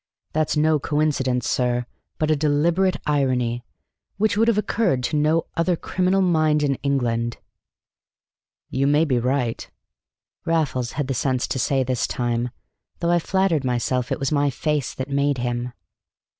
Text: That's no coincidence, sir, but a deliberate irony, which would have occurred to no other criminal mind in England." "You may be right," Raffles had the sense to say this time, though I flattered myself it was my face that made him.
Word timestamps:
That's 0.33 0.57
no 0.57 0.79
coincidence, 0.79 1.47
sir, 1.47 1.85
but 2.17 2.31
a 2.31 2.35
deliberate 2.35 2.97
irony, 3.05 3.63
which 4.17 4.35
would 4.35 4.47
have 4.47 4.57
occurred 4.57 5.03
to 5.03 5.15
no 5.15 5.45
other 5.55 5.75
criminal 5.75 6.23
mind 6.23 6.63
in 6.63 6.73
England." 6.81 7.37
"You 8.71 8.87
may 8.87 9.05
be 9.05 9.19
right," 9.19 9.69
Raffles 10.43 10.93
had 10.93 11.05
the 11.07 11.13
sense 11.13 11.45
to 11.49 11.59
say 11.59 11.83
this 11.83 12.07
time, 12.07 12.49
though 12.97 13.11
I 13.11 13.19
flattered 13.19 13.63
myself 13.63 14.11
it 14.11 14.17
was 14.17 14.31
my 14.31 14.49
face 14.49 14.95
that 14.95 15.07
made 15.07 15.37
him. 15.37 15.71